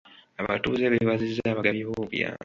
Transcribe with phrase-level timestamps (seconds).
[0.41, 2.39] Abatuuze beebazizza abagabi b'obuyambi.